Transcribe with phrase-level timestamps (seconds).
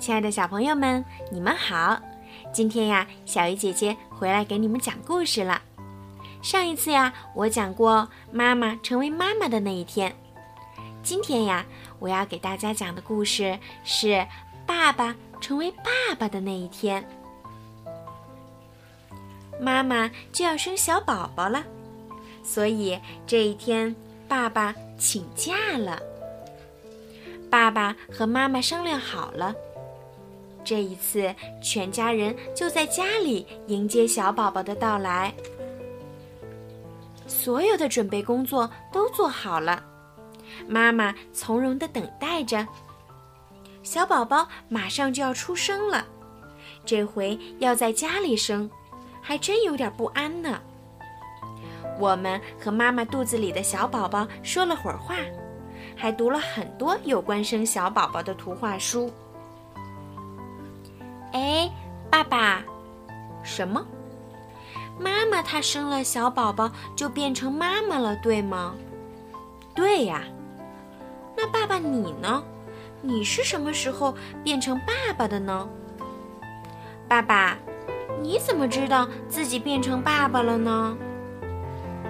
[0.00, 2.00] 亲爱的小朋友们，你们好！
[2.54, 5.60] 今天呀，小鱼姐姐回来给你们讲故事了。
[6.40, 10.10] 上一次呀，我讲过妈妈成为妈妈的那一天。
[11.02, 11.66] 今天呀，
[11.98, 14.26] 我要给大家讲的故事是
[14.66, 17.06] 爸爸成为爸爸的那一天。
[19.60, 21.62] 妈妈就要生小宝宝了，
[22.42, 23.94] 所以这一天
[24.26, 26.00] 爸爸请假了。
[27.50, 29.54] 爸爸和妈妈商量好了，
[30.64, 35.32] 这一次全家人就在家里迎接小宝宝的到来。
[37.26, 39.82] 所有的准备工作都做好了，
[40.66, 42.66] 妈妈从容地等待着。
[43.82, 46.04] 小宝宝马上就要出生了，
[46.84, 48.68] 这回要在家里生，
[49.22, 50.60] 还真有点不安呢。
[51.98, 55.16] 我们和妈妈肚子里的小宝宝说了会儿话。
[55.96, 59.10] 还读了很多有关生小宝宝的图画书。
[61.32, 61.70] 哎，
[62.10, 62.62] 爸爸，
[63.42, 63.86] 什么？
[64.98, 68.74] 妈妈她生了小宝宝就变成妈妈了，对吗？
[69.74, 70.22] 对呀。
[71.36, 72.42] 那爸爸你呢？
[73.00, 74.14] 你是什么时候
[74.44, 75.66] 变成爸爸的呢？
[77.08, 77.56] 爸爸，
[78.20, 80.96] 你怎么知道自己变成爸爸了呢？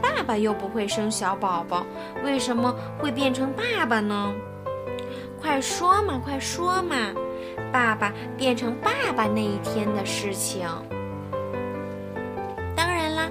[0.00, 1.84] 爸爸又不会生小宝宝，
[2.24, 4.32] 为什么会变成爸爸呢？
[5.40, 6.96] 快说嘛，快说嘛！
[7.72, 10.68] 爸爸变成爸爸那一天的事情。
[12.76, 13.28] 当然啦，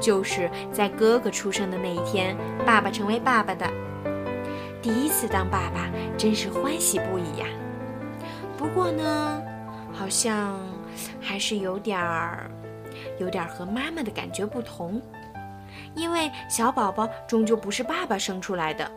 [0.00, 3.66] 就是在哥哥出生的那一天，爸爸成为爸爸的。
[4.80, 7.46] 第一次当爸爸，真是欢喜不已呀。
[8.56, 9.42] 不过呢，
[9.92, 10.58] 好像
[11.20, 12.50] 还是有点儿，
[13.18, 15.00] 有点儿和妈妈的感觉不同。
[15.94, 18.90] 因为小宝宝终究不是爸爸生出来的，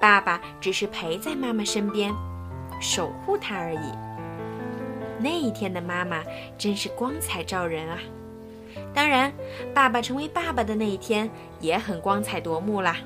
[0.00, 2.14] 爸爸只是陪在妈妈身边，
[2.80, 3.92] 守护她而已。
[5.18, 6.22] 那一天的妈妈
[6.58, 7.98] 真是光彩照人啊！
[8.94, 9.32] 当然，
[9.74, 11.30] 爸爸成为爸爸的那一天
[11.60, 12.96] 也很光彩夺目啦！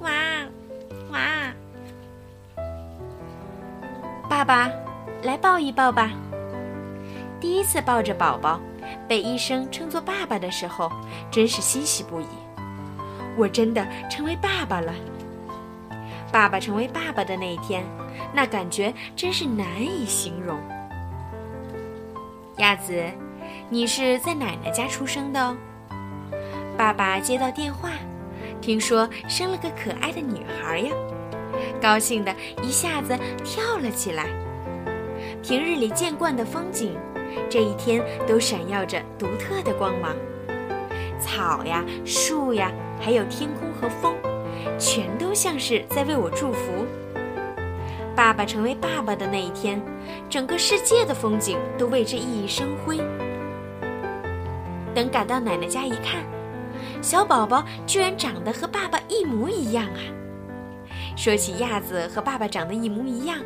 [0.00, 0.10] 哇
[1.10, 1.20] 哇！
[4.28, 4.70] 爸爸，
[5.22, 6.10] 来抱一抱吧。
[7.40, 8.60] 第一次抱着宝宝。
[9.08, 10.90] 被医生称作爸爸的时候，
[11.30, 12.26] 真是欣喜不已。
[13.36, 14.94] 我真的成为爸爸了。
[16.34, 17.84] 爸爸成为爸爸的那一天，
[18.32, 20.58] 那感觉真是难以形容。
[22.56, 23.00] 鸭子，
[23.70, 25.56] 你是在奶奶家出生的哦。
[26.76, 27.90] 爸爸接到电话，
[28.60, 30.92] 听说生了个可爱的女孩呀，
[31.80, 32.34] 高兴的
[32.64, 34.26] 一下子跳了起来。
[35.40, 36.98] 平日里见惯的风景。
[37.48, 40.16] 这一天都闪耀着独特的光芒，
[41.20, 44.14] 草呀、树呀，还有天空和风，
[44.78, 46.86] 全都像是在为我祝福。
[48.16, 49.82] 爸爸成为爸爸的那一天，
[50.30, 52.98] 整个世界的风景都为之熠熠生辉。
[54.94, 56.22] 等赶到奶奶家一看，
[57.02, 59.98] 小宝宝居然长得和爸爸一模一样啊！
[61.16, 63.38] 说起亚子和爸爸长得一模一样。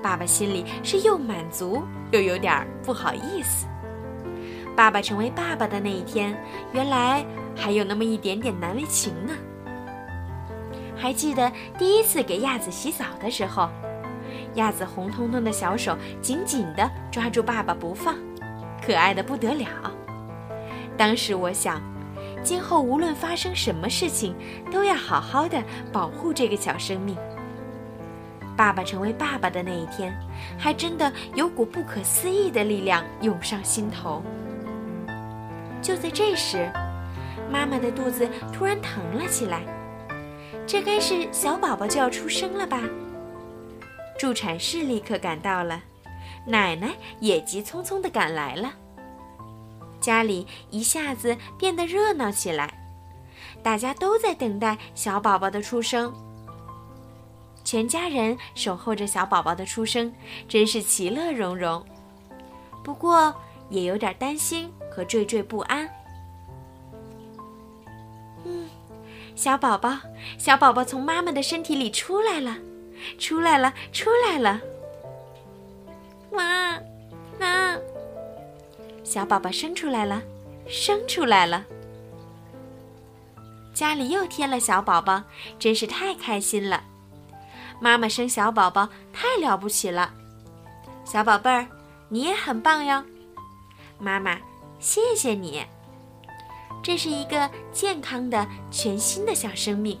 [0.00, 1.82] 爸爸心里是又满足
[2.12, 3.66] 又有点不好意思。
[4.76, 6.40] 爸爸成为爸爸的那一天，
[6.72, 7.26] 原来
[7.56, 9.32] 还有那么一点点难为情呢。
[10.98, 13.70] 还记得第一次给亚子洗澡的时候，
[14.54, 18.16] 亚子红彤彤的小手紧紧地抓住爸爸不放，
[18.84, 19.66] 可爱的不得了。
[20.96, 21.80] 当时我想，
[22.42, 24.34] 今后无论发生什么事情，
[24.72, 27.16] 都要好好的保护这个小生命。
[28.56, 30.12] 爸爸成为爸爸的那一天，
[30.58, 34.20] 还真的有股不可思议的力量涌上心头。
[35.80, 36.68] 就在这时，
[37.48, 39.62] 妈妈的肚子突然疼了起来，
[40.68, 42.82] 这该是小宝宝就要出生了吧？
[44.18, 45.82] 助产士立刻赶到了，
[46.44, 46.90] 奶奶
[47.20, 48.70] 也急匆匆地赶来了，
[49.98, 52.70] 家里一下子变得热闹起来，
[53.62, 56.12] 大家都在等待小宝宝的出生。
[57.64, 60.12] 全家人守候着小宝宝的出生，
[60.46, 61.82] 真是其乐融融。
[62.84, 63.34] 不过
[63.70, 65.88] 也有点担心和惴惴不安。
[69.38, 69.96] 小宝宝，
[70.36, 72.56] 小宝宝从妈妈的身体里出来了，
[73.20, 74.60] 出来了，出来了！
[76.32, 76.42] 哇，
[77.38, 77.78] 啊！
[79.04, 80.20] 小宝宝生出来了，
[80.66, 81.64] 生出来了！
[83.72, 85.22] 家里又添了小宝宝，
[85.56, 86.82] 真是太开心了。
[87.80, 90.12] 妈妈生小宝宝太了不起了，
[91.04, 91.64] 小宝贝儿，
[92.08, 93.04] 你也很棒哟。
[94.00, 94.36] 妈妈，
[94.80, 95.64] 谢谢你。
[96.82, 99.98] 这是一个健康的、全新的小生命，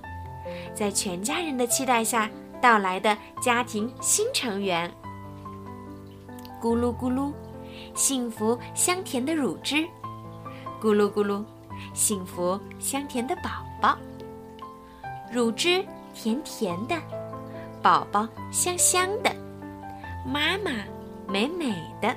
[0.74, 2.30] 在全家人的期待下
[2.60, 4.90] 到来的家庭新成员。
[6.60, 7.32] 咕噜咕噜，
[7.94, 9.84] 幸福香甜的乳汁；
[10.80, 11.44] 咕噜咕噜，
[11.92, 13.96] 幸福香甜的宝宝。
[15.30, 15.84] 乳汁
[16.14, 16.96] 甜甜的，
[17.82, 19.30] 宝宝香香的，
[20.24, 20.70] 妈妈
[21.28, 22.16] 美美的，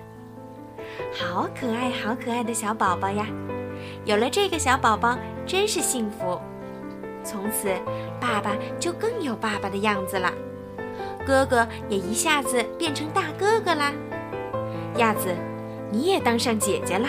[1.14, 3.28] 好可爱，好可爱的小宝宝呀！
[4.06, 6.40] 有了这个小宝宝，真是幸福。
[7.24, 7.72] 从此，
[8.20, 10.34] 爸爸就更有爸爸的样子了，
[11.26, 13.94] 哥哥也一下子变成大哥哥啦。
[14.98, 15.36] 鸭子，
[15.92, 17.08] 你也当上姐姐了。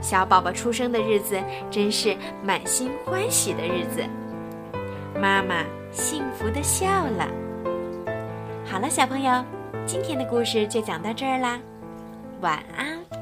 [0.00, 4.04] 小宝宝出生的日子，真是满心欢喜的日子。
[5.18, 7.26] 妈妈幸福的笑了。
[8.64, 9.42] 好了，小朋友，
[9.86, 11.58] 今天的故事就讲到这儿啦，
[12.42, 13.17] 晚安。